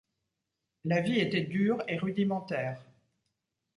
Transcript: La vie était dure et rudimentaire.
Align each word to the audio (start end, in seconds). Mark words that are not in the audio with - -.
La 0.83 0.99
vie 0.99 1.19
était 1.19 1.43
dure 1.43 1.83
et 1.87 1.99
rudimentaire. 1.99 2.81